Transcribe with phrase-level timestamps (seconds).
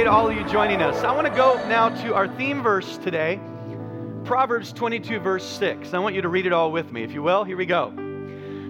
[0.00, 1.04] appreciate all of you joining us.
[1.04, 3.38] I want to go now to our theme verse today,
[4.24, 5.92] Proverbs 22, verse 6.
[5.92, 7.44] I want you to read it all with me, if you will.
[7.44, 7.92] Here we go.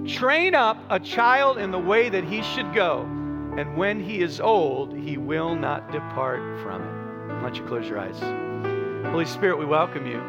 [0.09, 3.03] Train up a child in the way that he should go,
[3.57, 7.35] and when he is old, he will not depart from it.
[7.35, 8.19] Why don't you close your eyes?
[9.13, 10.21] Holy Spirit, we welcome you.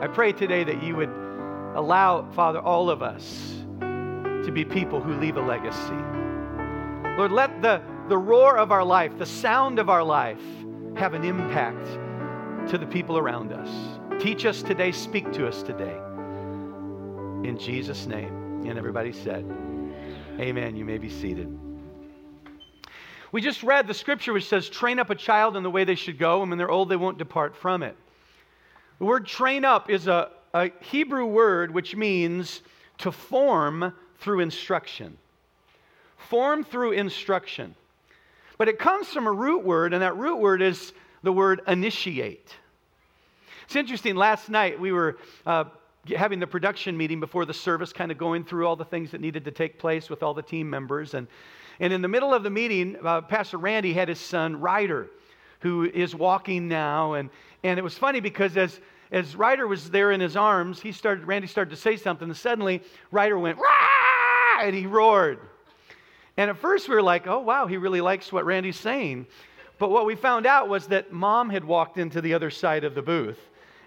[0.00, 1.10] I pray today that you would
[1.74, 5.98] allow, Father, all of us to be people who leave a legacy.
[7.18, 10.42] Lord, let the, the roar of our life, the sound of our life,
[10.96, 11.86] have an impact
[12.68, 13.70] to the people around us.
[14.20, 15.96] Teach us today, speak to us today.
[17.48, 18.66] In Jesus' name.
[18.66, 19.44] And everybody said,
[20.40, 20.74] Amen.
[20.74, 21.56] You may be seated.
[23.30, 25.94] We just read the scripture which says, train up a child in the way they
[25.94, 27.96] should go, and when they're old, they won't depart from it.
[28.98, 32.62] The word train up is a, a Hebrew word which means
[32.98, 35.16] to form through instruction.
[36.16, 37.76] Form through instruction.
[38.60, 42.54] But it comes from a root word, and that root word is the word initiate.
[43.64, 44.16] It's interesting.
[44.16, 45.64] Last night we were uh,
[46.14, 49.22] having the production meeting before the service, kind of going through all the things that
[49.22, 51.14] needed to take place with all the team members.
[51.14, 51.26] And,
[51.78, 55.08] and in the middle of the meeting, uh, Pastor Randy had his son, Ryder,
[55.60, 57.14] who is walking now.
[57.14, 57.30] And,
[57.64, 58.78] and it was funny because as,
[59.10, 62.36] as Ryder was there in his arms, he started, Randy started to say something, and
[62.36, 64.64] suddenly Ryder went, Rah!
[64.64, 65.38] and he roared.
[66.40, 69.26] And at first we were like, oh, wow, he really likes what Randy's saying.
[69.78, 72.94] But what we found out was that mom had walked into the other side of
[72.94, 73.38] the booth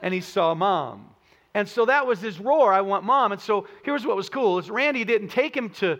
[0.03, 1.09] and he saw mom.
[1.55, 3.31] And so that was his roar, I want mom.
[3.31, 5.97] And so here's what was cool is Randy didn't take him to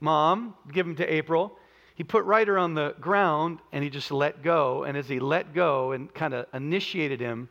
[0.00, 1.58] mom, give him to April.
[1.94, 4.84] He put Ryder on the ground and he just let go.
[4.84, 7.50] And as he let go and kind of initiated him,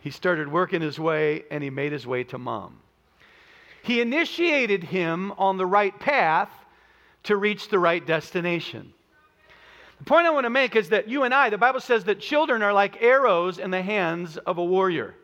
[0.00, 2.78] he started working his way and he made his way to mom.
[3.82, 6.57] He initiated him on the right path
[7.28, 8.90] to reach the right destination.
[9.98, 12.20] The point I want to make is that you and I, the Bible says that
[12.20, 15.14] children are like arrows in the hands of a warrior.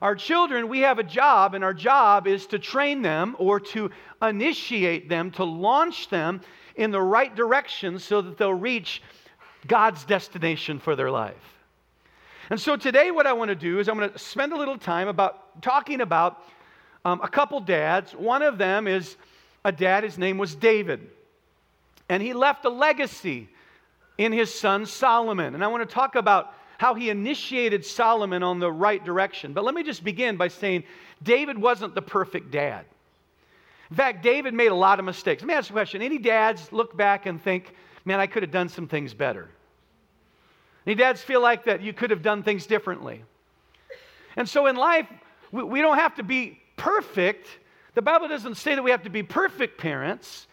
[0.00, 3.90] Our children, we have a job, and our job is to train them or to
[4.22, 6.40] initiate them, to launch them
[6.76, 9.02] in the right direction so that they'll reach
[9.66, 11.34] God's destination for their life.
[12.50, 14.78] And so today, what I want to do is I'm going to spend a little
[14.78, 16.44] time about talking about
[17.04, 18.12] um, a couple dads.
[18.12, 19.16] One of them is
[19.64, 21.08] a dad, his name was David.
[22.08, 23.48] And he left a legacy
[24.16, 25.54] in his son Solomon.
[25.54, 29.52] And I want to talk about how he initiated Solomon on the right direction.
[29.52, 30.84] But let me just begin by saying
[31.22, 32.84] David wasn't the perfect dad.
[33.90, 35.42] In fact, David made a lot of mistakes.
[35.42, 36.02] Let me ask you a question.
[36.02, 39.48] Any dads look back and think, man, I could have done some things better?
[40.86, 43.24] Any dads feel like that you could have done things differently?
[44.36, 45.08] And so in life,
[45.50, 47.48] we don't have to be perfect,
[47.98, 50.46] the Bible doesn't say that we have to be perfect parents,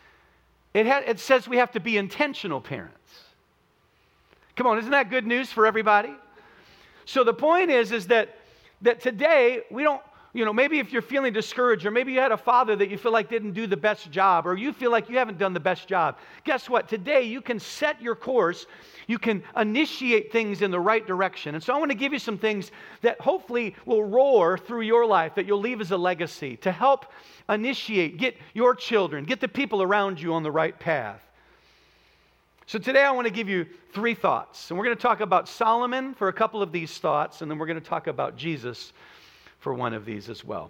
[0.73, 2.97] it, ha- it says we have to be intentional parents.
[4.55, 6.15] Come on, isn't that good news for everybody?
[7.05, 8.39] So the point is, is that,
[8.81, 10.01] that today we don't,
[10.35, 12.97] you know, maybe if you're feeling discouraged, or maybe you had a father that you
[12.97, 15.61] feel like didn't do the best job, or you feel like you haven't done the
[15.61, 16.17] best job.
[16.43, 16.89] Guess what?
[16.89, 18.65] Today you can set your course,
[19.07, 21.55] you can initiate things in the right direction.
[21.55, 25.05] And so I want to give you some things that hopefully will roar through your
[25.05, 27.05] life, that you'll leave as a legacy to help
[27.47, 31.21] initiate, get your children, get the people around you on the right path.
[32.65, 34.69] So today I want to give you three thoughts.
[34.69, 37.57] And we're going to talk about Solomon for a couple of these thoughts, and then
[37.57, 38.91] we're going to talk about Jesus
[39.65, 40.69] for one of these as well.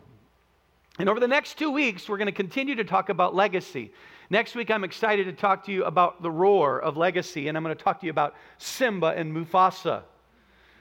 [1.00, 3.92] And over the next two weeks, we're going to continue to talk about legacy.
[4.30, 7.64] Next week, I'm excited to talk to you about the roar of legacy, and I'm
[7.66, 10.02] going to talk to you about Simba and Mufasa.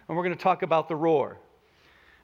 [0.07, 1.37] And we're going to talk about the roar.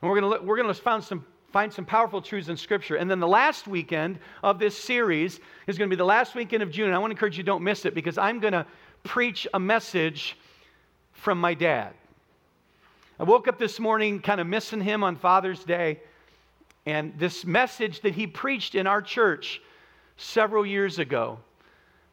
[0.00, 2.94] And we're going to, we're going to find some, find some powerful truths in Scripture.
[2.94, 6.62] And then the last weekend of this series is going to be the last weekend
[6.62, 6.86] of June.
[6.86, 8.64] And I want to encourage you don't miss it because I'm going to
[9.02, 10.36] preach a message
[11.14, 11.94] from my dad.
[13.20, 16.00] I woke up this morning kind of missing him on Father's Day,
[16.86, 19.60] and this message that he preached in our church
[20.16, 21.38] several years ago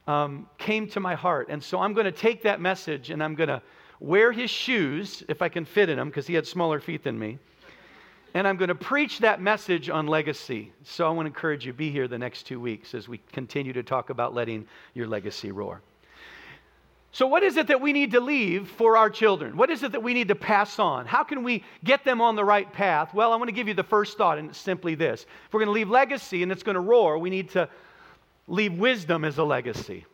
[0.06, 1.48] um, came to my heart.
[1.50, 3.62] And so I'm going to take that message and I'm going to
[4.02, 7.18] wear his shoes, if I can fit in them, because he had smaller feet than
[7.18, 7.40] me.
[8.34, 10.74] And I'm going to preach that message on legacy.
[10.84, 13.22] So I want to encourage you, to be here the next two weeks as we
[13.32, 15.82] continue to talk about letting your legacy roar.
[17.12, 19.58] So, what is it that we need to leave for our children?
[19.58, 21.06] What is it that we need to pass on?
[21.06, 23.14] How can we get them on the right path?
[23.14, 25.24] Well, I want to give you the first thought, and it's simply this.
[25.24, 27.70] If we're going to leave legacy and it's going to roar, we need to
[28.48, 30.06] leave wisdom as a legacy.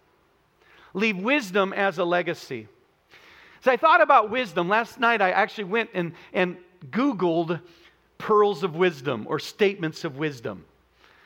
[0.93, 2.67] Leave wisdom as a legacy.
[3.61, 6.57] As I thought about wisdom, last night I actually went and, and
[6.91, 7.59] Googled
[8.17, 10.63] pearls of wisdom or statements of wisdom.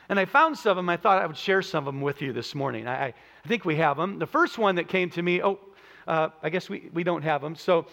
[0.08, 0.88] And I found some of them.
[0.88, 2.88] I thought I would share some of them with you this morning.
[2.88, 3.14] I, I
[3.48, 4.18] think we have them.
[4.18, 5.58] The first one that came to me, oh,
[6.06, 7.84] Uh, I guess we, we don't have them, so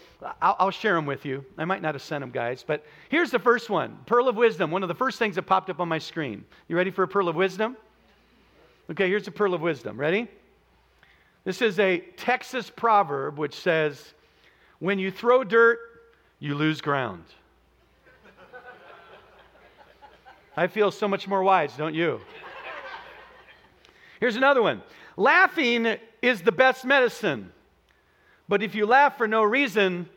[0.41, 1.43] I'll, I'll share them with you.
[1.57, 4.71] I might not have sent them, guys, but here's the first one Pearl of Wisdom,
[4.71, 6.45] one of the first things that popped up on my screen.
[6.69, 7.75] You ready for a Pearl of Wisdom?
[8.89, 9.99] Okay, here's a Pearl of Wisdom.
[9.99, 10.29] Ready?
[11.43, 14.13] This is a Texas proverb which says,
[14.79, 15.79] When you throw dirt,
[16.39, 17.23] you lose ground.
[20.55, 22.21] I feel so much more wise, don't you?
[24.21, 24.81] Here's another one
[25.17, 27.51] Laughing is the best medicine.
[28.47, 30.09] But if you laugh for no reason,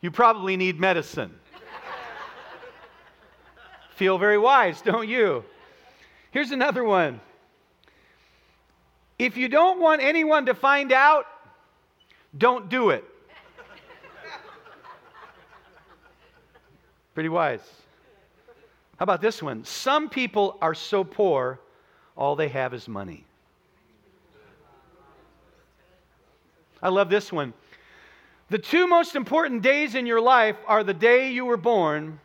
[0.00, 1.34] you probably need medicine.
[3.94, 5.44] Feel very wise, don't you?
[6.30, 7.20] Here's another one.
[9.18, 11.26] If you don't want anyone to find out,
[12.36, 13.04] don't do it.
[17.14, 17.60] Pretty wise.
[18.96, 19.64] How about this one?
[19.64, 21.60] Some people are so poor,
[22.16, 23.26] all they have is money.
[26.82, 27.54] I love this one.
[28.50, 32.20] The two most important days in your life are the day you were born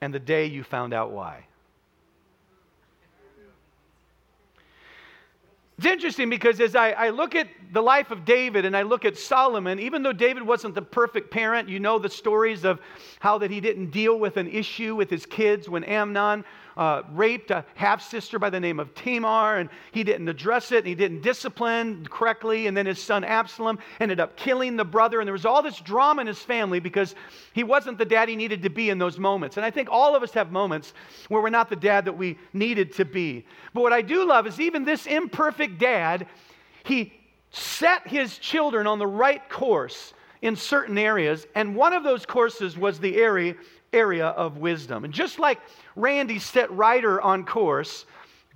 [0.00, 1.44] and the day you found out why.
[5.78, 9.04] It's interesting because as I, I, look at the life of David and I look
[9.04, 12.80] at Solomon, even though David wasn't the perfect parent, you know the stories of
[13.20, 16.44] how that he didn't deal with an issue with his kids when Amnon
[16.78, 20.78] uh, raped a half sister by the name of Tamar, and he didn't address it,
[20.78, 22.68] and he didn't discipline correctly.
[22.68, 25.80] And then his son Absalom ended up killing the brother, and there was all this
[25.80, 27.16] drama in his family because
[27.52, 29.56] he wasn't the dad he needed to be in those moments.
[29.56, 30.94] And I think all of us have moments
[31.28, 33.44] where we're not the dad that we needed to be.
[33.74, 36.28] But what I do love is even this imperfect dad,
[36.84, 37.12] he
[37.50, 42.78] set his children on the right course in certain areas, and one of those courses
[42.78, 43.56] was the area
[43.92, 45.04] area of wisdom.
[45.04, 45.60] And just like
[45.96, 48.06] Randy set Ryder on course,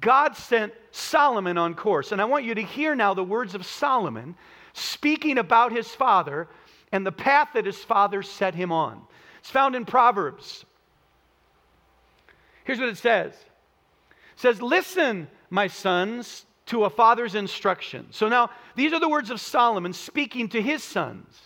[0.01, 2.13] God sent Solomon on course.
[2.13, 4.35] And I want you to hear now the words of Solomon
[4.73, 6.49] speaking about his father
[6.91, 9.01] and the path that his father set him on.
[9.39, 10.65] It's found in Proverbs.
[12.65, 13.33] Here's what it says.
[13.33, 19.31] It says, "Listen, my sons, to a father's instruction." So now these are the words
[19.31, 21.41] of Solomon speaking to his sons.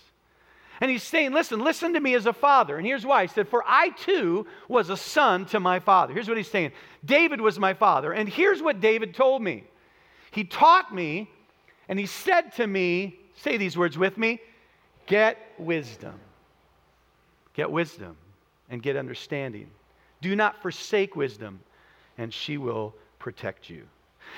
[0.80, 2.76] And he's saying, Listen, listen to me as a father.
[2.76, 3.22] And here's why.
[3.22, 6.12] He said, For I too was a son to my father.
[6.12, 6.72] Here's what he's saying
[7.04, 8.12] David was my father.
[8.12, 9.64] And here's what David told me
[10.30, 11.30] He taught me,
[11.88, 14.40] and he said to me, Say these words with me
[15.06, 16.18] get wisdom.
[17.54, 18.16] Get wisdom
[18.68, 19.68] and get understanding.
[20.20, 21.60] Do not forsake wisdom,
[22.18, 23.84] and she will protect you.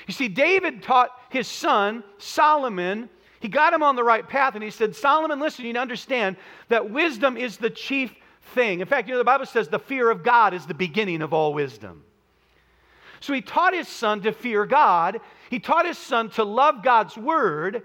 [0.07, 3.09] You see, David taught his son, Solomon,
[3.39, 5.81] he got him on the right path and he said, Solomon, listen, you need to
[5.81, 6.35] understand
[6.67, 8.13] that wisdom is the chief
[8.53, 8.81] thing.
[8.81, 11.33] In fact, you know, the Bible says the fear of God is the beginning of
[11.33, 12.03] all wisdom.
[13.21, 15.19] So he taught his son to fear God,
[15.49, 17.83] he taught his son to love God's word,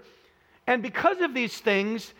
[0.67, 2.13] and because of these things,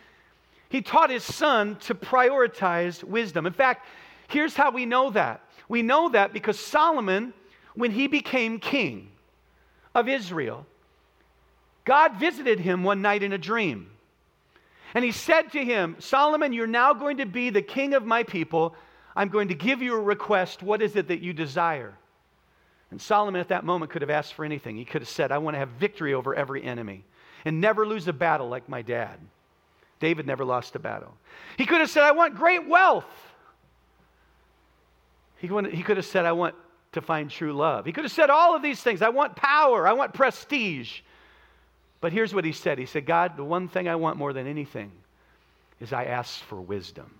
[0.68, 3.46] he taught his son to prioritize wisdom.
[3.46, 3.86] In fact,
[4.28, 5.42] here's how we know that.
[5.68, 7.32] We know that because Solomon,
[7.74, 9.10] when he became king
[9.94, 10.66] of Israel,
[11.86, 13.88] God visited him one night in a dream.
[14.92, 18.22] And he said to him, Solomon, you're now going to be the king of my
[18.22, 18.74] people.
[19.14, 20.62] I'm going to give you a request.
[20.62, 21.94] What is it that you desire?
[22.90, 24.76] And Solomon at that moment could have asked for anything.
[24.76, 27.04] He could have said, I want to have victory over every enemy
[27.44, 29.18] and never lose a battle like my dad.
[30.00, 31.14] David never lost a battle.
[31.56, 33.04] He could have said, I want great wealth.
[35.38, 36.54] He, could have said, I want
[36.92, 37.86] to find true love.
[37.86, 39.02] He could have said all of these things.
[39.02, 39.86] I want power.
[39.86, 41.00] I want prestige.
[42.00, 44.46] But here's what he said He said, God, the one thing I want more than
[44.46, 44.92] anything
[45.80, 47.10] is I ask for wisdom.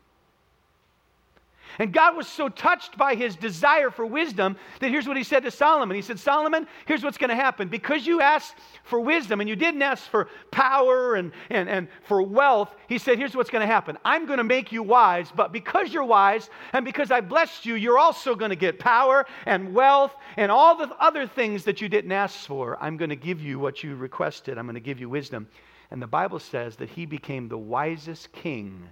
[1.79, 5.43] And God was so touched by his desire for wisdom that here's what he said
[5.43, 5.95] to Solomon.
[5.95, 7.69] He said, Solomon, here's what's going to happen.
[7.69, 8.55] Because you asked
[8.85, 13.19] for wisdom and you didn't ask for power and, and, and for wealth, he said,
[13.19, 13.99] here's what's going to happen.
[14.05, 17.75] I'm going to make you wise, but because you're wise and because I blessed you,
[17.75, 21.89] you're also going to get power and wealth and all the other things that you
[21.89, 22.83] didn't ask for.
[22.83, 24.59] I'm going to give you what you requested.
[24.59, 25.49] I'm going to give you wisdom.
[25.91, 28.89] And the Bible says that he became the wisest king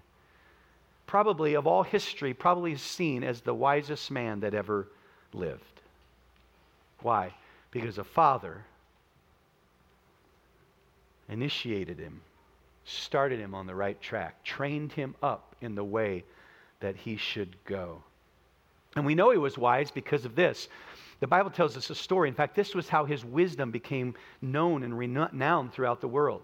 [1.07, 4.89] probably of all history, probably seen as the wisest man that ever
[5.33, 5.63] lived.
[7.01, 7.35] Why?
[7.71, 8.65] Because a father
[11.29, 12.21] initiated him,
[12.85, 16.25] started him on the right track, trained him up in the way
[16.81, 18.03] that he should go.
[18.97, 20.69] And we know he was wise because of this.
[21.21, 22.29] The Bible tells us a story.
[22.29, 26.43] In fact, this was how his wisdom became known and renowned throughout the world.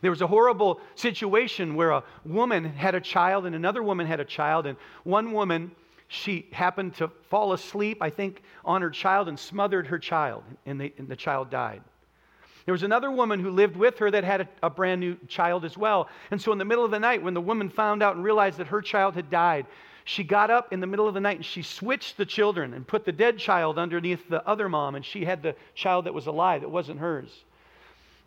[0.00, 4.20] There was a horrible situation where a woman had a child and another woman had
[4.20, 5.72] a child, and one woman,
[6.08, 10.80] she happened to fall asleep, I think, on her child and smothered her child, and
[10.80, 11.82] the, and the child died.
[12.64, 15.64] There was another woman who lived with her that had a, a, brand new child
[15.64, 16.08] as well.
[16.30, 18.58] And so, in the middle of the night, when the woman found out and realized
[18.58, 19.66] that her child had died,
[20.04, 22.86] she got up in the middle of the night and she switched the children and
[22.86, 26.26] put the dead child underneath the other mom, and she had the child that was
[26.26, 27.44] alive, that wasn't hers.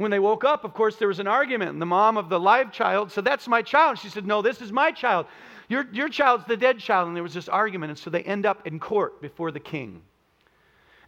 [0.03, 2.37] When they woke up, of course, there was an argument, and the mom of the
[2.37, 3.97] live child said, That's my child.
[3.97, 5.27] She said, No, this is my child.
[5.69, 7.07] Your, your child's the dead child.
[7.07, 10.01] And there was this argument, and so they end up in court before the king.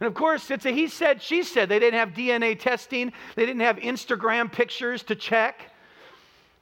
[0.00, 1.68] And of course, it's a he said, she said.
[1.68, 5.70] They didn't have DNA testing, they didn't have Instagram pictures to check.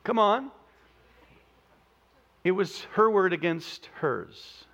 [0.03, 0.51] Come on.
[2.43, 4.65] It was her word against hers.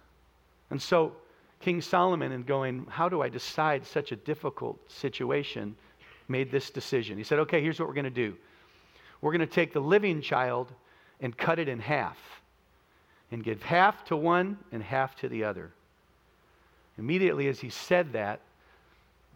[0.71, 1.13] And so,
[1.61, 5.77] King Solomon, in going, How do I decide such a difficult situation?
[6.31, 7.19] Made this decision.
[7.19, 8.35] He said, Okay, here's what we're going to do
[9.21, 10.73] we're going to take the living child
[11.21, 12.17] and cut it in half,
[13.31, 15.71] and give half to one and half to the other.
[16.99, 18.41] Immediately, as he said that,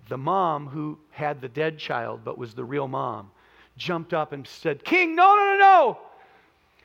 [0.08, 3.30] the mom who had the dead child but was the real mom
[3.76, 5.98] jumped up and said, King, no, no, no, no.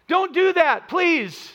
[0.07, 1.51] Don't do that, please.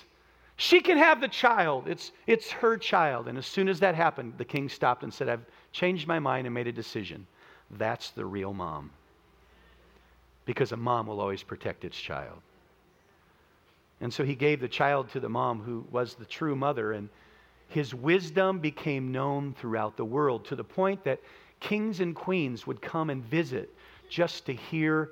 [0.57, 1.89] She can have the child.
[1.89, 3.27] It's, it's her child.
[3.27, 6.47] And as soon as that happened, the king stopped and said, I've changed my mind
[6.47, 7.27] and made a decision.
[7.71, 8.91] That's the real mom.
[10.45, 12.39] Because a mom will always protect its child.
[14.01, 17.09] And so he gave the child to the mom who was the true mother, and
[17.69, 21.21] his wisdom became known throughout the world to the point that
[21.61, 23.75] kings and queens would come and visit
[24.09, 25.11] just to hear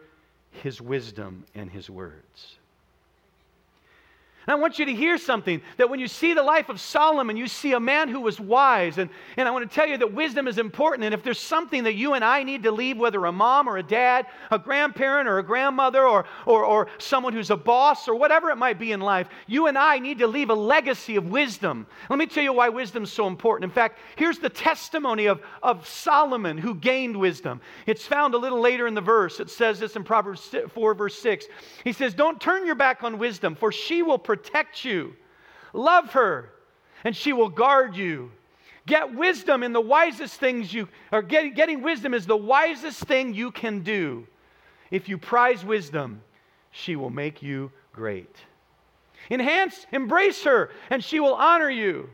[0.50, 2.58] his wisdom and his words.
[4.46, 7.36] And I want you to hear something that when you see the life of Solomon,
[7.36, 8.98] you see a man who was wise.
[8.98, 11.04] And, and I want to tell you that wisdom is important.
[11.04, 13.76] And if there's something that you and I need to leave, whether a mom or
[13.76, 18.16] a dad, a grandparent or a grandmother, or, or, or someone who's a boss or
[18.16, 21.30] whatever it might be in life, you and I need to leave a legacy of
[21.30, 21.86] wisdom.
[22.10, 23.70] Let me tell you why wisdom is so important.
[23.70, 27.60] In fact, here's the testimony of, of Solomon who gained wisdom.
[27.86, 29.38] It's found a little later in the verse.
[29.38, 31.46] It says this in Proverbs 4, verse 6.
[31.84, 35.14] He says, Don't turn your back on wisdom, for she will protect you.
[35.74, 36.48] Love her,
[37.04, 38.32] and she will guard you.
[38.86, 43.34] Get wisdom in the wisest things you, or getting, getting wisdom is the wisest thing
[43.34, 44.26] you can do.
[44.90, 46.22] If you prize wisdom,
[46.70, 48.34] she will make you great.
[49.30, 52.08] Enhance, embrace her, and she will honor you.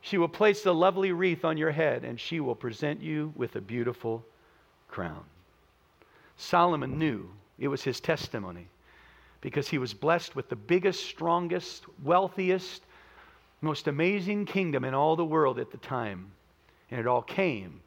[0.00, 3.56] She will place a lovely wreath on your head, and she will present you with
[3.56, 4.24] a beautiful
[4.88, 5.24] crown.
[6.38, 8.68] Solomon knew it was his testimony
[9.40, 12.82] because he was blessed with the biggest, strongest, wealthiest,
[13.60, 16.30] most amazing kingdom in all the world at the time.
[16.90, 17.80] And it all came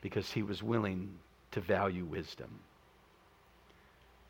[0.00, 1.10] because he was willing
[1.52, 2.50] to value wisdom.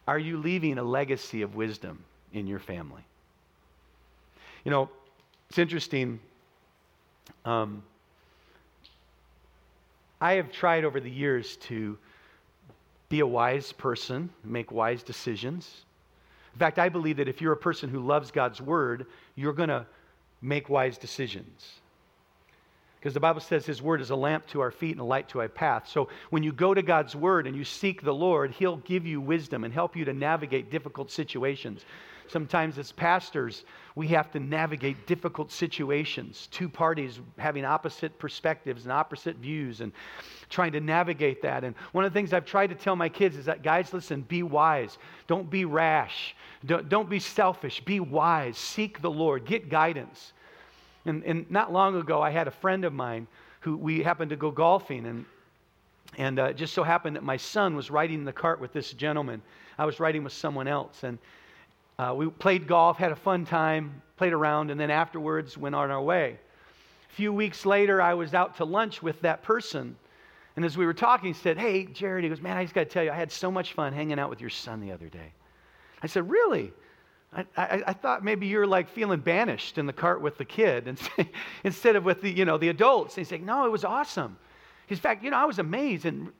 [0.06, 3.02] Are you leaving a legacy of wisdom in your family?
[4.64, 4.90] You know,
[5.48, 6.20] it's interesting.
[7.44, 7.82] Um,
[10.20, 11.98] I have tried over the years to
[13.08, 15.84] be a wise person, make wise decisions.
[16.56, 19.68] In fact, I believe that if you're a person who loves God's word, you're going
[19.68, 19.84] to
[20.40, 21.80] make wise decisions.
[22.98, 25.28] Because the Bible says His Word is a lamp to our feet and a light
[25.28, 25.86] to our path.
[25.86, 29.20] So when you go to God's Word and you seek the Lord, He'll give you
[29.20, 31.84] wisdom and help you to navigate difficult situations.
[32.26, 33.64] Sometimes, as pastors,
[33.96, 39.90] we have to navigate difficult situations, two parties having opposite perspectives and opposite views, and
[40.50, 41.64] trying to navigate that.
[41.64, 44.20] And one of the things I've tried to tell my kids is that, guys, listen,
[44.20, 44.98] be wise.
[45.26, 46.36] Don't be rash.
[46.66, 47.80] Don't, don't be selfish.
[47.80, 48.58] Be wise.
[48.58, 49.46] Seek the Lord.
[49.46, 50.34] Get guidance.
[51.06, 53.26] And, and not long ago, I had a friend of mine
[53.60, 55.24] who we happened to go golfing, and,
[56.18, 58.74] and uh, it just so happened that my son was riding in the cart with
[58.74, 59.40] this gentleman.
[59.78, 61.02] I was riding with someone else.
[61.02, 61.18] And
[61.98, 65.90] uh, we played golf, had a fun time, played around, and then afterwards went on
[65.90, 66.38] our way.
[67.10, 69.96] A few weeks later, I was out to lunch with that person.
[70.56, 72.84] And as we were talking, he said, Hey, Jared, he goes, Man, I just got
[72.84, 75.08] to tell you, I had so much fun hanging out with your son the other
[75.08, 75.32] day.
[76.02, 76.72] I said, Really?
[77.34, 80.98] I, I, I, thought maybe you're like feeling banished in the cart with the kid
[81.64, 83.16] instead of with the, you know, the adults.
[83.16, 84.38] And he's like, no, it was awesome.
[84.88, 86.32] In fact, you know, I was amazed and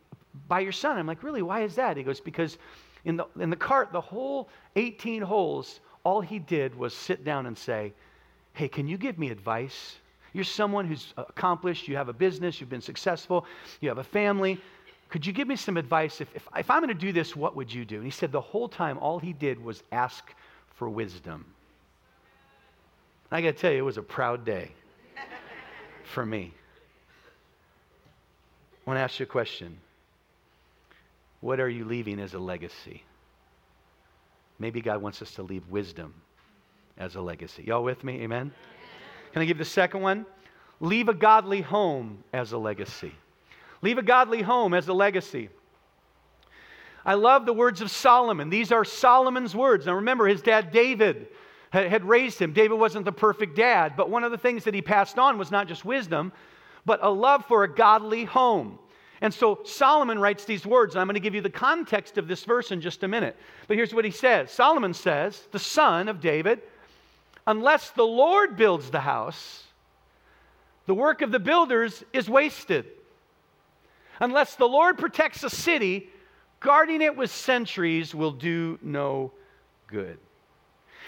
[0.48, 0.96] by your son.
[0.96, 1.96] I'm like, really, why is that?
[1.96, 2.58] He goes, because
[3.06, 7.46] in the, in the cart, the whole 18 holes, all he did was sit down
[7.46, 7.92] and say,
[8.52, 9.96] hey, can you give me advice?
[10.32, 13.46] You're someone who's accomplished, you have a business, you've been successful,
[13.80, 14.60] you have a family.
[15.08, 16.20] Could you give me some advice?
[16.20, 17.96] If, if, if I'm going to do this, what would you do?
[17.96, 20.34] And he said the whole time, all he did was ask
[20.74, 21.44] for wisdom.
[23.30, 24.72] I got to tell you, it was a proud day
[26.04, 26.52] for me.
[28.84, 29.78] I want to ask you a question.
[31.46, 33.04] What are you leaving as a legacy?
[34.58, 36.12] Maybe God wants us to leave wisdom
[36.98, 37.62] as a legacy.
[37.64, 38.20] Y'all with me?
[38.22, 38.50] Amen?
[39.32, 40.26] Can I give the second one?
[40.80, 43.14] Leave a godly home as a legacy.
[43.80, 45.48] Leave a godly home as a legacy.
[47.04, 48.50] I love the words of Solomon.
[48.50, 49.86] These are Solomon's words.
[49.86, 51.28] Now remember, his dad David
[51.70, 52.54] had raised him.
[52.54, 55.52] David wasn't the perfect dad, but one of the things that he passed on was
[55.52, 56.32] not just wisdom,
[56.84, 58.80] but a love for a godly home.
[59.20, 62.28] And so Solomon writes these words, and I'm going to give you the context of
[62.28, 63.36] this verse in just a minute.
[63.66, 66.60] But here's what he says Solomon says, the son of David,
[67.46, 69.64] unless the Lord builds the house,
[70.86, 72.86] the work of the builders is wasted.
[74.20, 76.08] Unless the Lord protects a city,
[76.60, 79.32] guarding it with sentries will do no
[79.86, 80.18] good.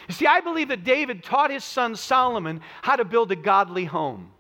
[0.08, 3.84] You see, I believe that David taught his son Solomon how to build a godly
[3.84, 4.30] home,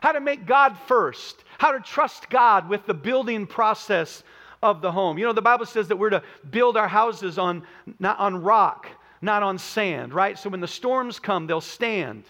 [0.00, 4.22] how to make God first, how to trust God with the building process
[4.62, 5.18] of the home.
[5.18, 7.62] You know, the Bible says that we're to build our houses on,
[7.98, 8.88] not on rock,
[9.22, 10.38] not on sand, right?
[10.38, 12.24] So when the storms come, they'll stand.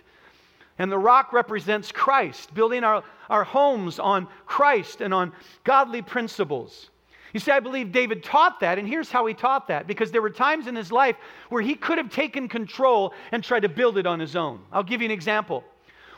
[0.78, 5.32] And the rock represents Christ, building our, our homes on Christ and on
[5.64, 6.90] godly principles.
[7.32, 10.22] You see, I believe David taught that, and here's how he taught that because there
[10.22, 11.16] were times in his life
[11.50, 14.60] where he could have taken control and tried to build it on his own.
[14.72, 15.64] I'll give you an example.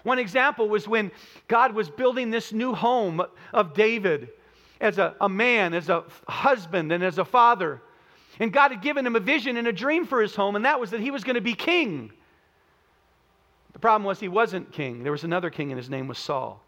[0.03, 1.11] One example was when
[1.49, 4.31] God was building this new home of David
[4.81, 7.83] as a, a man, as a husband, and as a father.
[8.39, 10.81] And God had given him a vision and a dream for his home, and that
[10.81, 12.11] was that he was going to be king.
[13.73, 15.03] The problem was he wasn't king.
[15.03, 16.63] There was another king, and his name was Saul.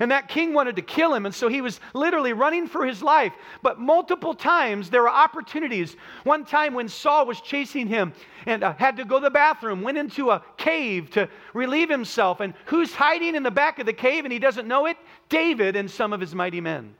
[0.00, 3.02] And that king wanted to kill him, and so he was literally running for his
[3.02, 3.32] life.
[3.62, 5.96] But multiple times there were opportunities.
[6.24, 8.12] One time when Saul was chasing him
[8.46, 12.40] and uh, had to go to the bathroom, went into a cave to relieve himself.
[12.40, 14.96] And who's hiding in the back of the cave and he doesn't know it?
[15.28, 16.94] David and some of his mighty men.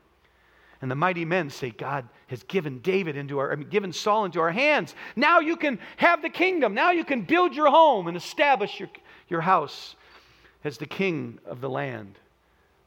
[0.80, 4.24] And the mighty men say, God has given David into our, I mean, given Saul
[4.24, 4.94] into our hands.
[5.16, 6.72] Now you can have the kingdom.
[6.72, 8.88] Now you can build your home and establish your,
[9.28, 9.96] your house
[10.62, 12.18] as the king of the land.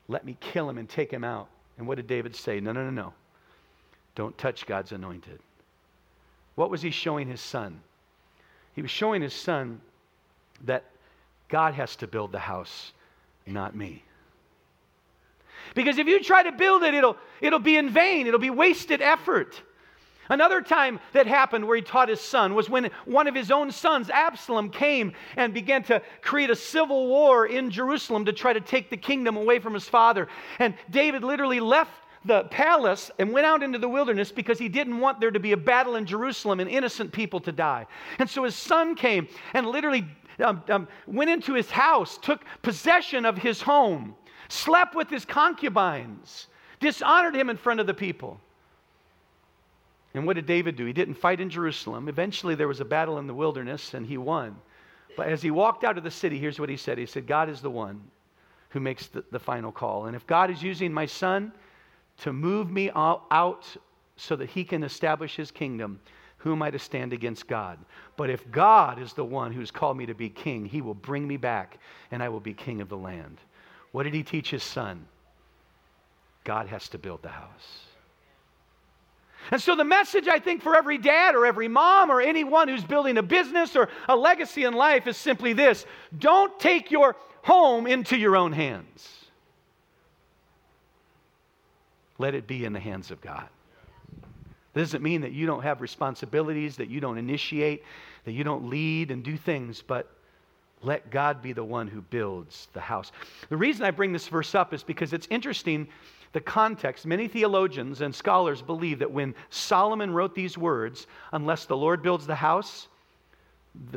[0.07, 1.47] Let me kill him and take him out.
[1.77, 2.59] And what did David say?
[2.59, 3.13] No, no, no, no.
[4.15, 5.39] Don't touch God's anointed.
[6.55, 7.81] What was he showing his son?
[8.73, 9.81] He was showing his son
[10.65, 10.85] that
[11.49, 12.91] God has to build the house,
[13.45, 14.03] not me.
[15.73, 19.01] Because if you try to build it, it'll, it'll be in vain, it'll be wasted
[19.01, 19.61] effort.
[20.31, 23.69] Another time that happened where he taught his son was when one of his own
[23.69, 28.61] sons, Absalom, came and began to create a civil war in Jerusalem to try to
[28.61, 30.29] take the kingdom away from his father.
[30.59, 31.91] And David literally left
[32.23, 35.51] the palace and went out into the wilderness because he didn't want there to be
[35.51, 37.85] a battle in Jerusalem and innocent people to die.
[38.17, 40.07] And so his son came and literally
[40.39, 44.15] um, um, went into his house, took possession of his home,
[44.47, 46.47] slept with his concubines,
[46.79, 48.39] dishonored him in front of the people.
[50.13, 50.85] And what did David do?
[50.85, 52.09] He didn't fight in Jerusalem.
[52.09, 54.57] Eventually, there was a battle in the wilderness, and he won.
[55.15, 57.49] But as he walked out of the city, here's what he said He said, God
[57.49, 58.01] is the one
[58.69, 60.05] who makes the, the final call.
[60.05, 61.51] And if God is using my son
[62.19, 63.65] to move me out
[64.15, 65.99] so that he can establish his kingdom,
[66.37, 67.77] who am I to stand against God?
[68.17, 71.27] But if God is the one who's called me to be king, he will bring
[71.27, 71.77] me back,
[72.11, 73.37] and I will be king of the land.
[73.91, 75.05] What did he teach his son?
[76.43, 77.85] God has to build the house.
[79.49, 82.83] And so, the message I think for every dad or every mom or anyone who's
[82.83, 85.85] building a business or a legacy in life is simply this
[86.17, 89.07] don't take your home into your own hands.
[92.17, 93.47] Let it be in the hands of God.
[94.73, 97.83] This doesn't mean that you don't have responsibilities, that you don't initiate,
[98.25, 100.07] that you don't lead and do things, but
[100.83, 103.11] let God be the one who builds the house.
[103.49, 105.87] The reason I bring this verse up is because it's interesting
[106.33, 111.75] the context, many theologians and scholars believe that when Solomon wrote these words, unless the
[111.75, 112.87] Lord builds the house,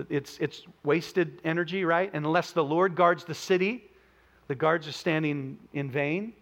[0.08, 2.12] it's, it's wasted energy, right?
[2.12, 3.84] Unless the Lord guards the city,
[4.48, 6.32] the guards are standing in vain.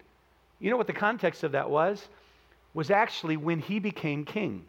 [0.61, 2.09] You know what the context of that was?
[2.75, 4.65] Was actually when he became king.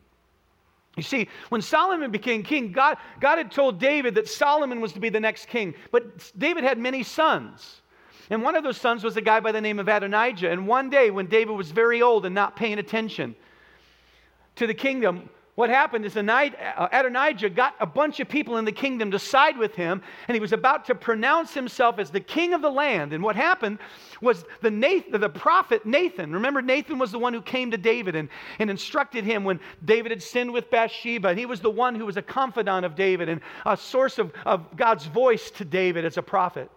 [0.95, 4.99] You see, when Solomon became king, God, God had told David that Solomon was to
[4.99, 7.81] be the next king, but David had many sons.
[8.29, 10.49] And one of those sons was a guy by the name of Adonijah.
[10.49, 13.35] And one day, when David was very old and not paying attention
[14.55, 18.71] to the kingdom, what happened is uh, Adonijah got a bunch of people in the
[18.71, 22.55] kingdom to side with him, and he was about to pronounce himself as the king
[22.55, 23.13] of the land.
[23.13, 23.77] And what happened
[24.19, 28.15] was the, Nathan, the prophet Nathan, remember Nathan was the one who came to David
[28.15, 31.29] and, and instructed him when David had sinned with Bathsheba.
[31.29, 34.33] And he was the one who was a confidant of David and a source of,
[34.45, 36.71] of God's voice to David as a prophet.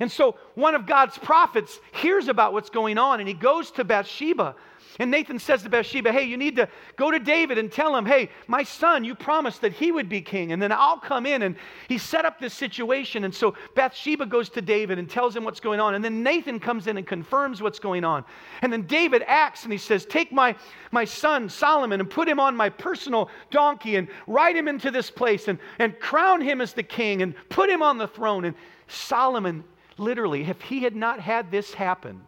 [0.00, 3.84] And so one of God's prophets hears about what's going on and he goes to
[3.84, 4.56] Bathsheba
[5.00, 8.04] and Nathan says to Bathsheba, Hey, you need to go to David and tell him,
[8.04, 11.42] Hey, my son, you promised that he would be king, and then I'll come in.
[11.42, 11.56] And
[11.88, 13.24] he set up this situation.
[13.24, 15.94] And so Bathsheba goes to David and tells him what's going on.
[15.94, 18.24] And then Nathan comes in and confirms what's going on.
[18.60, 20.54] And then David acts and he says, Take my,
[20.90, 25.10] my son Solomon and put him on my personal donkey and ride him into this
[25.10, 28.44] place and, and crown him as the king and put him on the throne.
[28.44, 28.54] And
[28.86, 29.64] Solomon,
[30.00, 32.26] literally, if he had not had this happen,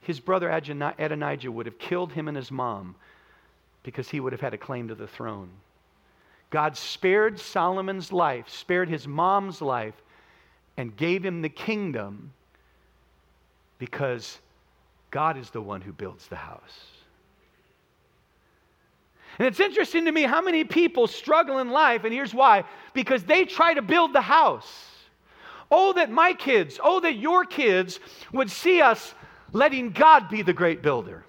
[0.00, 2.96] his brother Adonijah would have killed him and his mom
[3.82, 5.50] because he would have had a claim to the throne.
[6.50, 9.94] God spared Solomon's life, spared his mom's life,
[10.76, 12.32] and gave him the kingdom
[13.78, 14.38] because
[15.10, 16.86] God is the one who builds the house.
[19.38, 23.24] And it's interesting to me how many people struggle in life, and here's why because
[23.24, 24.87] they try to build the house.
[25.70, 28.00] Oh, that my kids, oh, that your kids
[28.32, 29.14] would see us
[29.52, 31.24] letting God be the great builder.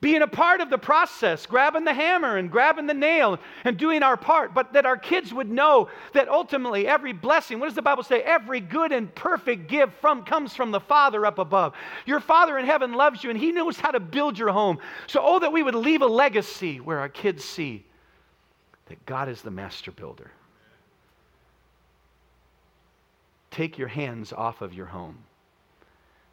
[0.00, 4.04] Being a part of the process, grabbing the hammer and grabbing the nail and doing
[4.04, 7.82] our part, but that our kids would know that ultimately every blessing, what does the
[7.82, 8.22] Bible say?
[8.22, 11.74] Every good and perfect gift from comes from the Father up above.
[12.06, 14.78] Your Father in heaven loves you and He knows how to build your home.
[15.08, 17.84] So, oh, that we would leave a legacy where our kids see
[18.86, 20.30] that God is the master builder.
[23.50, 25.18] Take your hands off of your home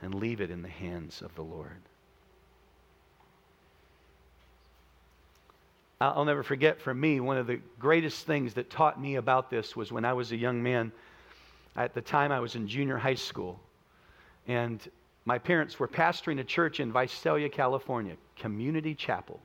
[0.01, 1.81] and leave it in the hands of the Lord.
[6.01, 9.75] I'll never forget for me, one of the greatest things that taught me about this
[9.75, 10.91] was when I was a young man.
[11.77, 13.59] At the time, I was in junior high school.
[14.47, 14.79] And
[15.23, 19.39] my parents were pastoring a church in Visalia, California, Community Chapel.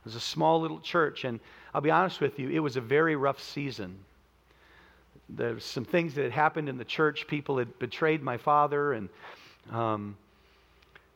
[0.00, 1.24] It was a small little church.
[1.24, 1.40] And
[1.74, 3.98] I'll be honest with you, it was a very rough season.
[5.36, 7.26] There's some things that had happened in the church.
[7.26, 9.08] People had betrayed my father, and
[9.70, 10.16] um,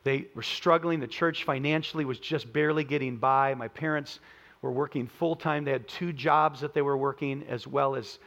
[0.04, 1.00] they were struggling.
[1.00, 3.54] The church financially was just barely getting by.
[3.54, 4.20] My parents
[4.62, 5.64] were working full time.
[5.64, 8.18] They had two jobs that they were working, as well as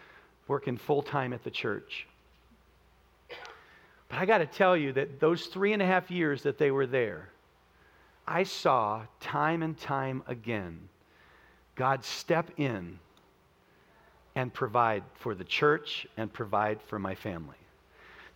[0.48, 2.08] working full time at the church.
[4.10, 6.72] But I got to tell you that those three and a half years that they
[6.72, 7.30] were there,
[8.28, 10.90] I saw time and time again
[11.80, 13.00] God step in
[14.36, 17.56] and provide for the church and provide for my family.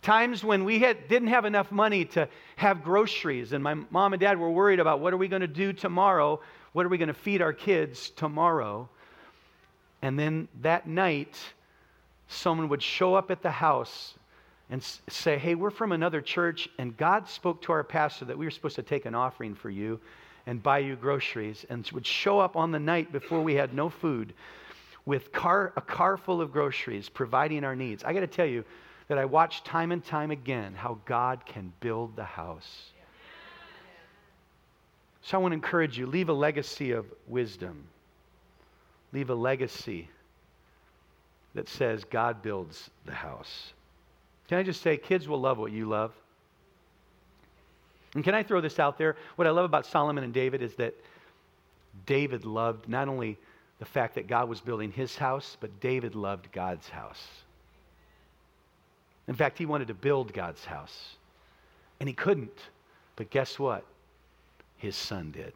[0.02, 4.20] Times when we had, didn't have enough money to have groceries, and my mom and
[4.20, 6.40] dad were worried about what are we going to do tomorrow?
[6.74, 8.88] What are we going to feed our kids tomorrow?
[10.02, 11.38] And then that night,
[12.28, 14.14] someone would show up at the house
[14.68, 18.44] and say, Hey, we're from another church, and God spoke to our pastor that we
[18.44, 19.98] were supposed to take an offering for you
[20.46, 23.88] and buy you groceries, and would show up on the night before we had no
[23.88, 24.34] food
[25.06, 28.04] with car, a car full of groceries, providing our needs.
[28.04, 28.64] I got to tell you,
[29.08, 32.90] that I watch time and time again how God can build the house.
[35.22, 37.84] So I want to encourage you leave a legacy of wisdom,
[39.12, 40.08] leave a legacy
[41.54, 43.72] that says God builds the house.
[44.48, 46.12] Can I just say, kids will love what you love?
[48.14, 49.16] And can I throw this out there?
[49.36, 50.94] What I love about Solomon and David is that
[52.06, 53.38] David loved not only
[53.84, 57.22] the fact that God was building his house, but David loved God's house.
[59.28, 61.16] In fact, he wanted to build God's house,
[62.00, 62.58] and he couldn't.
[63.16, 63.84] But guess what?
[64.78, 65.52] His son did.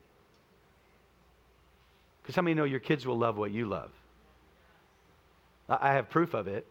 [2.20, 3.90] Because how many know your kids will love what you love?
[5.66, 6.66] I have proof of it.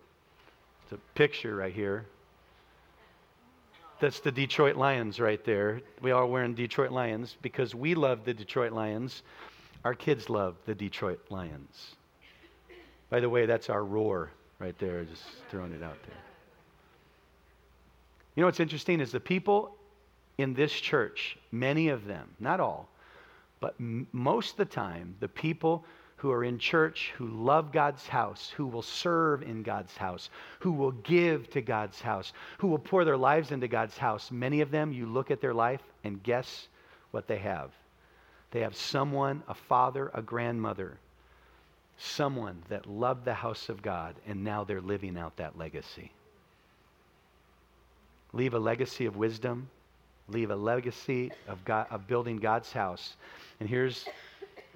[0.84, 2.06] It's a picture right here.
[4.00, 5.82] That's the Detroit Lions right there.
[6.04, 9.24] We are wearing Detroit Lions because we love the Detroit Lions.
[9.88, 11.95] Our kids love the Detroit Lions.
[13.10, 16.21] By the way, that's our roar right there, just throwing it out there.
[18.36, 19.78] You know what's interesting is the people
[20.38, 22.89] in this church, many of them, not all,
[23.62, 25.86] but m- most of the time, the people
[26.17, 30.73] who are in church, who love God's house, who will serve in God's house, who
[30.73, 34.69] will give to God's house, who will pour their lives into God's house, many of
[34.69, 36.67] them, you look at their life and guess
[37.12, 37.71] what they have.
[38.51, 40.97] They have someone, a father, a grandmother,
[41.97, 46.12] someone that loved the house of God, and now they're living out that legacy.
[48.33, 49.69] Leave a legacy of wisdom.
[50.29, 53.15] Leave a legacy of, God, of building God's house.
[53.60, 54.05] And here's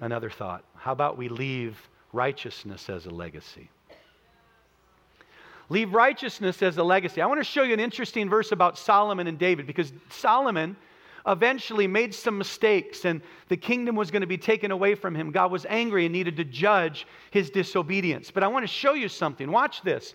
[0.00, 0.64] another thought.
[0.76, 1.76] How about we leave
[2.12, 3.68] righteousness as a legacy?
[5.68, 7.20] Leave righteousness as a legacy.
[7.20, 10.76] I want to show you an interesting verse about Solomon and David because Solomon
[11.26, 15.30] eventually made some mistakes and the kingdom was going to be taken away from him.
[15.30, 18.30] God was angry and needed to judge his disobedience.
[18.30, 19.50] But I want to show you something.
[19.50, 20.14] Watch this.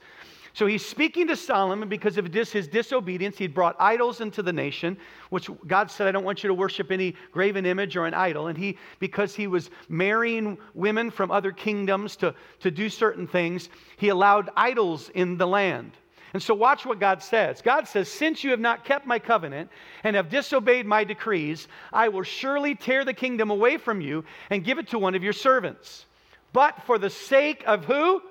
[0.57, 3.37] So he's speaking to Solomon because of his disobedience.
[3.37, 4.97] He'd brought idols into the nation,
[5.29, 8.47] which God said, I don't want you to worship any graven image or an idol.
[8.47, 13.69] And he, because he was marrying women from other kingdoms to, to do certain things,
[13.97, 15.91] he allowed idols in the land.
[16.37, 17.63] And so, watch what God says.
[17.63, 19.71] God says, Since you have not kept my covenant
[20.03, 24.63] and have disobeyed my decrees, I will surely tear the kingdom away from you and
[24.63, 26.05] give it to one of your servants.
[26.53, 28.21] But for the sake of who?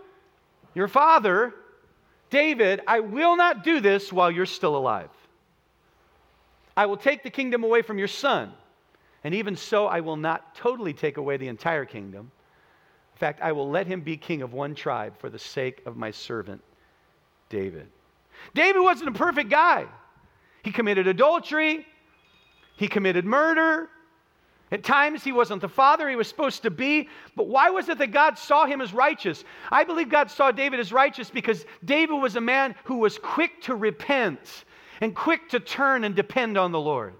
[0.72, 1.52] Your father,
[2.30, 5.10] David, I will not do this while you're still alive.
[6.76, 8.52] I will take the kingdom away from your son.
[9.24, 12.30] And even so, I will not totally take away the entire kingdom.
[13.14, 15.96] In fact, I will let him be king of one tribe for the sake of
[15.96, 16.62] my servant
[17.48, 17.88] David.
[18.54, 19.86] David wasn't a perfect guy.
[20.62, 21.86] He committed adultery,
[22.76, 23.88] he committed murder,
[24.72, 27.98] at times, he wasn't the father he was supposed to be, but why was it
[27.98, 29.44] that God saw him as righteous?
[29.70, 33.62] I believe God saw David as righteous because David was a man who was quick
[33.62, 34.64] to repent
[35.00, 37.14] and quick to turn and depend on the Lord.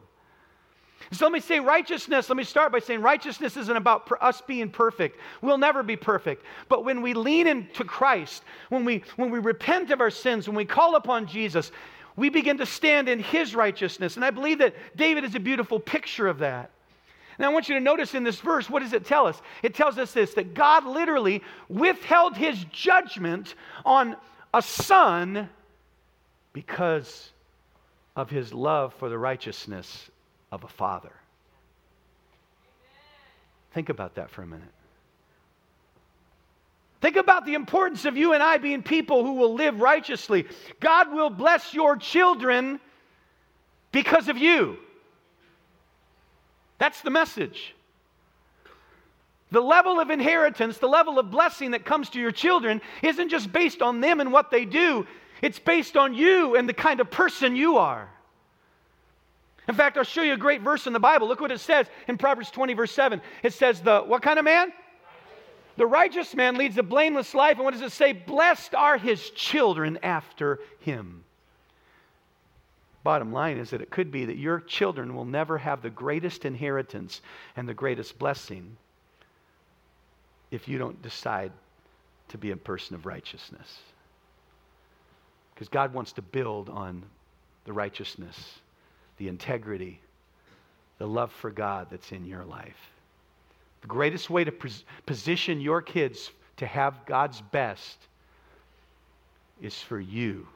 [1.12, 2.28] So let me say righteousness.
[2.28, 5.18] Let me start by saying righteousness isn't about us being perfect.
[5.40, 6.44] We'll never be perfect.
[6.68, 10.56] But when we lean into Christ, when we, when we repent of our sins, when
[10.56, 11.70] we call upon Jesus,
[12.16, 14.16] we begin to stand in his righteousness.
[14.16, 16.70] And I believe that David is a beautiful picture of that.
[17.38, 19.40] Now, I want you to notice in this verse, what does it tell us?
[19.62, 23.54] It tells us this that God literally withheld his judgment
[23.84, 24.16] on
[24.54, 25.50] a son
[26.54, 27.30] because
[28.16, 30.10] of his love for the righteousness
[30.50, 31.12] of a father.
[33.72, 34.72] Think about that for a minute.
[37.00, 40.46] Think about the importance of you and I being people who will live righteously.
[40.80, 42.80] God will bless your children
[43.92, 44.78] because of you.
[46.78, 47.74] That's the message.
[49.50, 53.52] The level of inheritance, the level of blessing that comes to your children isn't just
[53.52, 55.06] based on them and what they do,
[55.42, 58.08] it's based on you and the kind of person you are.
[59.68, 61.26] In fact, I'll show you a great verse in the Bible.
[61.26, 63.20] Look what it says in Proverbs 20, verse 7.
[63.42, 64.72] It says, The what kind of man?
[65.76, 67.56] The righteous man leads a blameless life.
[67.56, 68.12] And what does it say?
[68.12, 71.24] Blessed are his children after him.
[73.02, 76.44] Bottom line is that it could be that your children will never have the greatest
[76.44, 77.20] inheritance
[77.56, 78.76] and the greatest blessing
[80.50, 81.52] if you don't decide
[82.28, 83.78] to be a person of righteousness.
[85.54, 87.04] Because God wants to build on
[87.64, 88.58] the righteousness,
[89.18, 90.00] the integrity,
[90.98, 92.76] the love for God that's in your life.
[93.82, 97.98] The greatest way to pos- position your kids to have God's best
[99.60, 100.46] is for you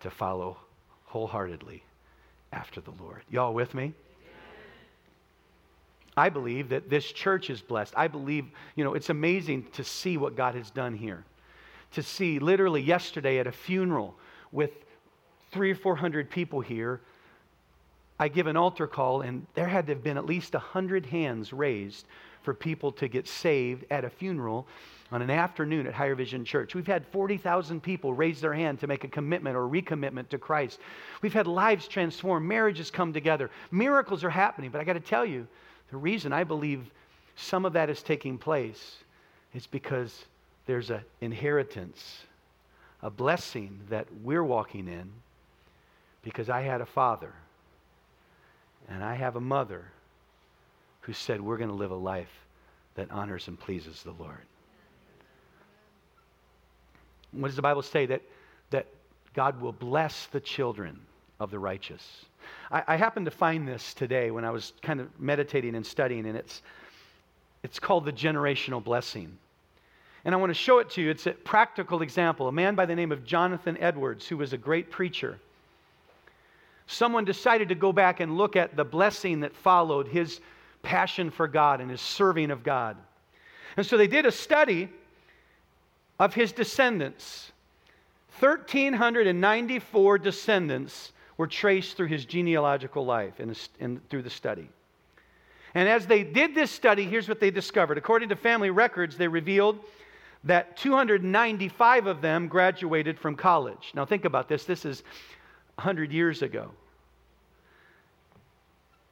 [0.00, 0.56] to follow
[1.06, 1.82] wholeheartedly
[2.52, 3.22] after the Lord.
[3.30, 3.92] Y'all with me?
[6.16, 7.92] I believe that this church is blessed.
[7.96, 11.24] I believe, you know, it's amazing to see what God has done here.
[11.92, 14.14] To see literally yesterday at a funeral
[14.50, 14.70] with
[15.52, 17.00] three or four hundred people here,
[18.18, 21.06] I give an altar call, and there had to have been at least a hundred
[21.06, 22.06] hands raised
[22.42, 24.66] for people to get saved at a funeral
[25.12, 26.74] on an afternoon at Higher Vision Church.
[26.74, 30.80] We've had 40,000 people raise their hand to make a commitment or recommitment to Christ.
[31.22, 34.70] We've had lives transformed, marriages come together, miracles are happening.
[34.70, 35.46] But I got to tell you,
[35.90, 36.90] the reason I believe
[37.36, 38.96] some of that is taking place
[39.54, 40.24] is because
[40.66, 42.22] there's an inheritance,
[43.02, 45.10] a blessing that we're walking in
[46.22, 47.32] because I had a father
[48.88, 49.84] and I have a mother
[51.00, 52.46] who said, We're going to live a life
[52.94, 54.42] that honors and pleases the Lord.
[57.32, 58.06] What does the Bible say?
[58.06, 58.22] That,
[58.70, 58.86] that
[59.34, 60.98] God will bless the children
[61.38, 62.24] of the righteous.
[62.70, 66.26] I, I happened to find this today when I was kind of meditating and studying,
[66.26, 66.62] and it's,
[67.62, 69.36] it's called the generational blessing.
[70.24, 71.10] And I want to show it to you.
[71.10, 72.48] It's a practical example.
[72.48, 75.38] A man by the name of Jonathan Edwards, who was a great preacher,
[76.86, 80.40] someone decided to go back and look at the blessing that followed his
[80.82, 82.96] passion for God and his serving of God.
[83.76, 84.88] And so they did a study
[86.18, 87.52] of his descendants.
[88.38, 94.68] 1,394 descendants were traced through his genealogical life and through the study.
[95.74, 97.98] And as they did this study, here's what they discovered.
[97.98, 99.78] According to family records, they revealed
[100.44, 103.92] that 295 of them graduated from college.
[103.94, 104.64] Now, think about this.
[104.64, 105.02] This is
[105.76, 106.70] 100 years ago.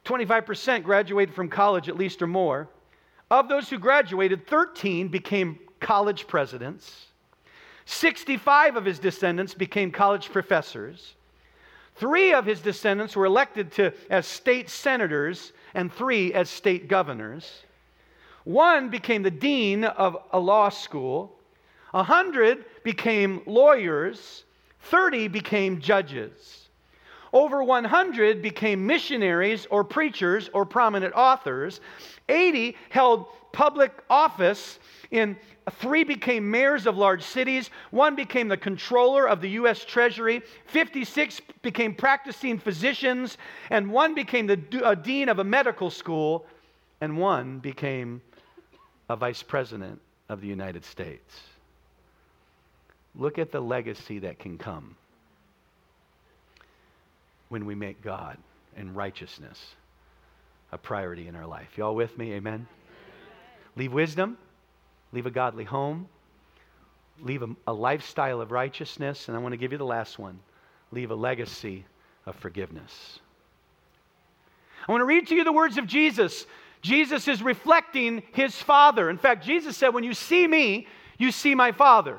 [0.05, 2.67] 25% graduated from college, at least or more.
[3.31, 7.07] Of those who graduated, 13 became college presidents.
[7.85, 11.15] 65 of his descendants became college professors.
[11.95, 17.63] Three of his descendants were elected to, as state senators, and three as state governors.
[18.43, 21.37] One became the dean of a law school.
[21.93, 24.44] A hundred became lawyers.
[24.85, 26.69] 30 became judges.
[27.33, 31.81] Over 100 became missionaries or preachers or prominent authors.
[32.29, 34.79] 80 held public office
[35.11, 35.35] in
[35.71, 39.83] three became mayors of large cities, one became the controller of the U.S.
[39.83, 43.37] Treasury, 56 became practicing physicians,
[43.69, 46.45] and one became the uh, dean of a medical school,
[47.01, 48.21] and one became
[49.09, 51.54] a vice president of the United States.
[53.17, 54.95] Look at the legacy that can come
[57.49, 58.37] when we make God
[58.75, 59.75] and righteousness
[60.71, 61.77] a priority in our life.
[61.77, 62.33] Y'all with me?
[62.33, 62.67] Amen?
[63.75, 64.37] Leave wisdom
[65.15, 66.09] leave a godly home,
[67.21, 70.39] leave a, a lifestyle of righteousness, and I want to give you the last one
[70.91, 71.83] leave a legacy
[72.25, 73.19] of forgiveness.
[74.87, 76.45] I want to read to you the words of Jesus.
[76.81, 79.09] Jesus is reflecting his Father.
[79.09, 82.17] In fact, Jesus said, When you see me, you see my Father.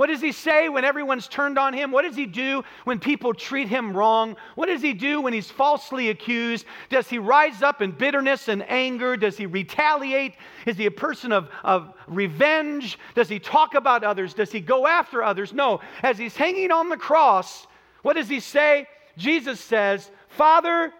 [0.00, 1.92] What does he say when everyone's turned on him?
[1.92, 4.34] What does he do when people treat him wrong?
[4.54, 6.64] What does he do when he's falsely accused?
[6.88, 9.14] Does he rise up in bitterness and anger?
[9.18, 10.36] Does he retaliate?
[10.64, 12.98] Is he a person of, of revenge?
[13.14, 14.32] Does he talk about others?
[14.32, 15.52] Does he go after others?
[15.52, 15.80] No.
[16.02, 17.66] As he's hanging on the cross,
[18.00, 18.86] what does he say?
[19.18, 20.94] Jesus says, Father,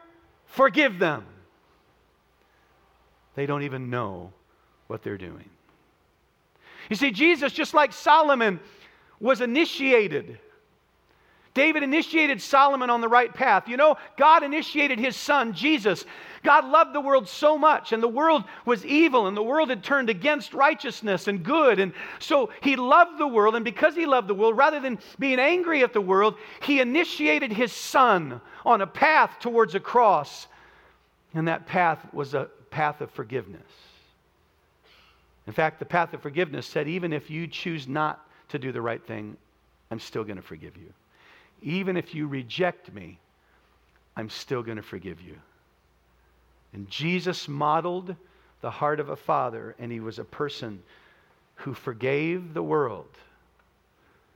[0.45, 1.25] forgive them.
[3.35, 4.35] They don't even know
[4.89, 5.49] what they're doing.
[6.91, 8.61] You see, Jesus, just like Solomon,
[9.21, 10.39] was initiated.
[11.53, 13.69] David initiated Solomon on the right path.
[13.69, 16.05] You know, God initiated his son, Jesus.
[16.45, 19.83] God loved the world so much, and the world was evil, and the world had
[19.83, 21.81] turned against righteousness and good.
[21.81, 25.41] And so he loved the world, and because he loved the world, rather than being
[25.41, 30.47] angry at the world, he initiated his son on a path towards a cross.
[31.35, 33.61] And that path was a path of forgiveness.
[35.49, 38.83] In fact, the path of forgiveness said, even if you choose not to do the
[38.83, 39.37] right thing,
[39.91, 40.93] I'm still going to forgive you.
[41.63, 43.19] Even if you reject me,
[44.17, 45.37] I'm still going to forgive you.
[46.73, 48.15] And Jesus modeled
[48.61, 50.83] the heart of a father, and he was a person
[51.57, 53.09] who forgave the world,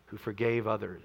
[0.07, 1.03] who forgave others.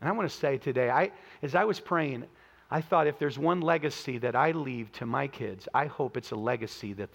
[0.00, 2.24] And I want to say today, I, as I was praying,
[2.70, 6.30] I thought if there's one legacy that I leave to my kids, I hope it's
[6.30, 7.10] a legacy that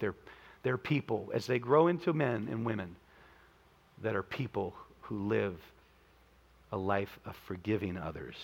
[0.62, 2.96] their people, as they grow into men and women,
[4.02, 5.56] that are people who live
[6.72, 8.36] a life of forgiving others.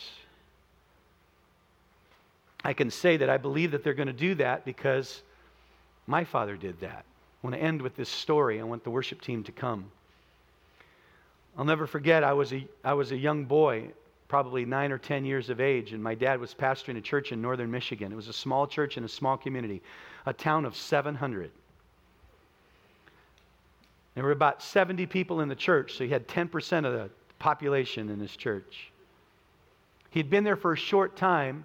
[2.65, 5.23] I can say that I believe that they're going to do that because
[6.07, 7.05] my father did that.
[7.05, 8.61] I want to end with this story.
[8.61, 9.91] I want the worship team to come.
[11.59, 13.91] I'll never forget, I was a, I was a young boy,
[14.29, 17.43] probably nine or 10 years of age, and my dad was pastoring a church in
[17.43, 18.13] northern Michigan.
[18.13, 19.83] It was a small church in a small community,
[20.25, 21.51] a town of 700.
[24.15, 28.11] There were about 70 people in the church, so he had 10% of the population
[28.11, 28.93] in his church.
[30.11, 31.65] He'd been there for a short time,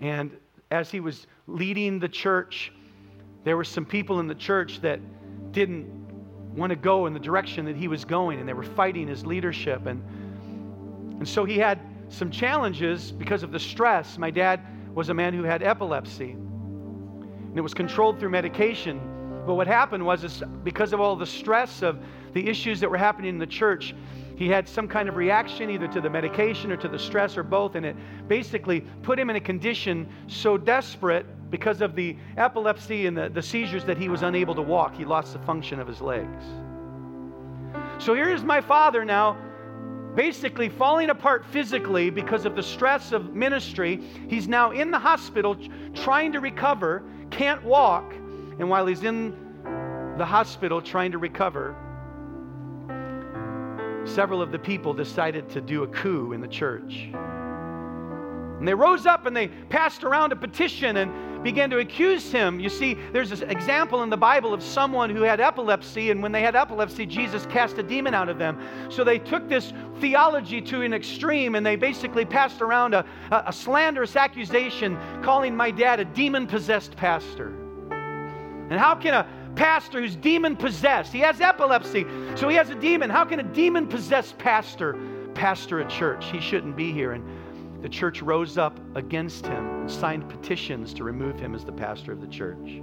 [0.00, 0.36] and
[0.70, 2.72] as he was leading the church,
[3.44, 5.00] there were some people in the church that
[5.52, 5.86] didn't
[6.54, 9.24] want to go in the direction that he was going, and they were fighting his
[9.24, 9.86] leadership.
[9.86, 10.02] And,
[11.18, 11.80] and so he had
[12.10, 14.18] some challenges because of the stress.
[14.18, 14.60] My dad
[14.94, 19.00] was a man who had epilepsy, and it was controlled through medication.
[19.46, 21.98] But what happened was, is because of all the stress of
[22.32, 23.94] the issues that were happening in the church,
[24.36, 27.42] he had some kind of reaction either to the medication or to the stress or
[27.42, 27.96] both, and it
[28.28, 33.42] basically put him in a condition so desperate because of the epilepsy and the, the
[33.42, 34.96] seizures that he was unable to walk.
[34.96, 36.44] He lost the function of his legs.
[37.98, 39.36] So here is my father now,
[40.14, 44.00] basically falling apart physically because of the stress of ministry.
[44.28, 45.56] He's now in the hospital
[45.94, 48.14] trying to recover, can't walk.
[48.58, 49.34] And while he's in
[50.18, 51.74] the hospital trying to recover,
[54.04, 57.08] several of the people decided to do a coup in the church.
[58.58, 62.60] And they rose up and they passed around a petition and began to accuse him.
[62.60, 66.30] You see, there's this example in the Bible of someone who had epilepsy, and when
[66.30, 68.60] they had epilepsy, Jesus cast a demon out of them.
[68.88, 73.44] So they took this theology to an extreme and they basically passed around a, a,
[73.48, 77.52] a slanderous accusation calling my dad a demon possessed pastor.
[78.72, 82.06] And how can a pastor who's demon possessed, he has epilepsy,
[82.36, 84.98] so he has a demon, how can a demon possessed pastor
[85.34, 86.24] pastor a church?
[86.32, 87.12] He shouldn't be here.
[87.12, 91.72] And the church rose up against him and signed petitions to remove him as the
[91.72, 92.80] pastor of the church.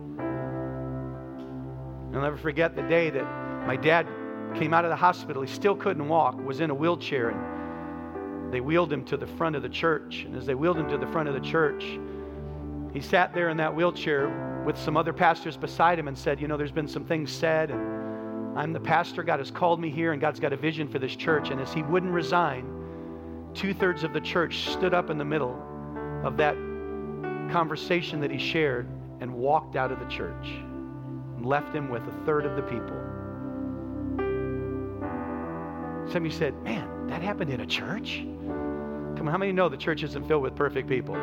[2.14, 3.26] I'll never forget the day that
[3.66, 4.06] my dad
[4.54, 5.42] came out of the hospital.
[5.42, 9.56] He still couldn't walk, was in a wheelchair, and they wheeled him to the front
[9.56, 10.26] of the church.
[10.28, 11.98] And as they wheeled him to the front of the church,
[12.94, 16.48] he sat there in that wheelchair with some other pastors beside him and said, You
[16.48, 19.24] know, there's been some things said, and I'm the pastor.
[19.24, 21.50] God has called me here, and God's got a vision for this church.
[21.50, 22.66] And as he wouldn't resign,
[23.54, 25.58] two thirds of the church stood up in the middle
[26.24, 26.56] of that
[27.52, 28.88] conversation that he shared
[29.22, 32.98] and walked out of the church and left him with a third of the people.
[36.12, 38.18] Some of you said, Man, that happened in a church?
[38.18, 41.16] Come on, how many know the church isn't filled with perfect people?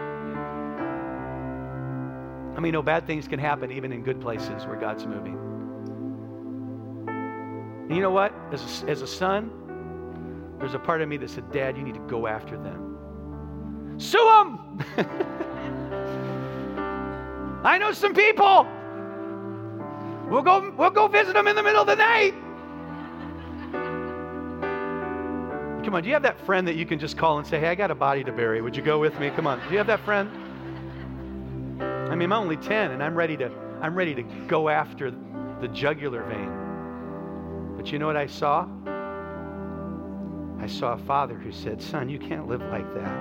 [2.57, 5.37] How mean, no bad things can happen even in good places where God's moving?
[7.07, 8.33] And you know what?
[8.51, 9.51] As a, as a son,
[10.59, 13.99] there's a part of me that said, Dad, you need to go after them.
[13.99, 14.83] Sue them!
[17.63, 18.67] I know some people.
[20.31, 22.33] We'll go, we'll go visit them in the middle of the night.
[25.85, 27.69] Come on, do you have that friend that you can just call and say, Hey,
[27.69, 28.63] I got a body to bury.
[28.63, 29.29] Would you go with me?
[29.29, 29.59] Come on.
[29.67, 30.46] Do you have that friend?
[32.17, 33.53] I mean, I'm only 10 and I'm ready to
[33.83, 35.11] I'm ready to go after
[35.61, 37.77] the jugular vein.
[37.77, 38.67] But you know what I saw?
[40.59, 43.13] I saw a father who said, Son, you can't live like that.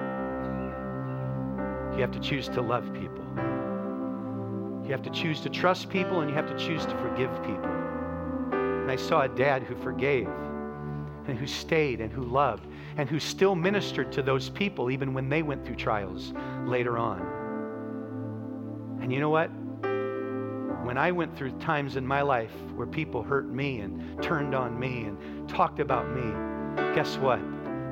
[1.94, 3.26] You have to choose to love people.
[4.86, 7.70] You have to choose to trust people and you have to choose to forgive people.
[8.54, 10.30] And I saw a dad who forgave
[11.28, 12.66] and who stayed and who loved
[12.96, 16.32] and who still ministered to those people even when they went through trials
[16.66, 17.35] later on.
[19.02, 19.50] And you know what?
[20.86, 24.80] when I went through times in my life where people hurt me and turned on
[24.80, 26.32] me and talked about me,
[26.94, 27.40] guess what?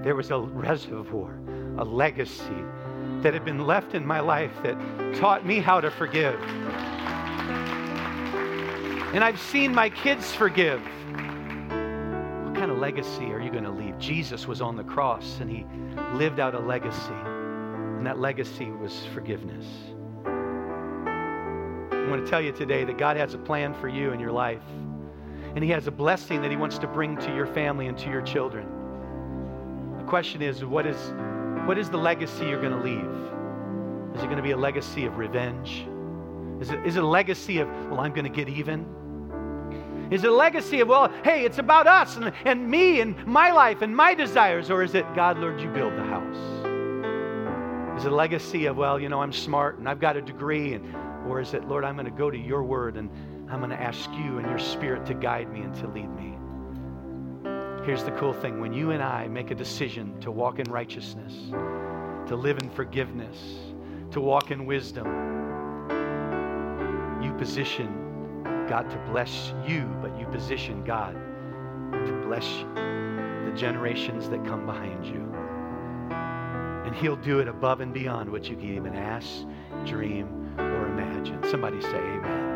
[0.03, 1.39] There was a reservoir,
[1.79, 2.63] a legacy
[3.21, 4.77] that had been left in my life that
[5.15, 6.39] taught me how to forgive.
[9.13, 10.79] And I've seen my kids forgive.
[10.83, 13.97] What kind of legacy are you going to leave?
[13.97, 15.65] Jesus was on the cross and he
[16.13, 19.65] lived out a legacy, and that legacy was forgiveness.
[22.13, 24.61] Want to tell you today that God has a plan for you in your life.
[25.55, 28.07] And He has a blessing that He wants to bring to your family and to
[28.07, 28.67] your children.
[29.97, 30.95] The question is what is,
[31.65, 34.15] what is the legacy you're going to leave?
[34.15, 35.87] Is it going to be a legacy of revenge?
[36.61, 38.85] Is it, is it a legacy of, well, I'm going to get even?
[40.11, 43.49] Is it a legacy of, well, hey, it's about us and, and me and my
[43.49, 44.69] life and my desires?
[44.69, 46.37] Or is it, God, Lord, you build the house?
[47.97, 50.73] Is it a legacy of, well, you know, I'm smart and I've got a degree
[50.73, 50.95] and
[51.27, 53.09] or is it, Lord, I'm going to go to your word and
[53.49, 56.37] I'm going to ask you and your spirit to guide me and to lead me?
[57.85, 61.33] Here's the cool thing when you and I make a decision to walk in righteousness,
[62.29, 63.37] to live in forgiveness,
[64.11, 65.05] to walk in wisdom,
[67.21, 68.03] you position
[68.69, 72.45] God to bless you, but you position God to bless
[72.75, 75.29] the generations that come behind you.
[76.85, 79.45] And He'll do it above and beyond what you can even ask,
[79.85, 80.42] dream,
[81.25, 81.49] imagine.
[81.49, 82.52] Somebody say amen.